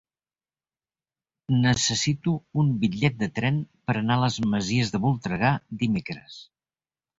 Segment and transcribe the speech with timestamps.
[1.65, 3.61] Necessito un bitllet de tren
[3.91, 6.43] per anar a les Masies de Voltregà dimecres.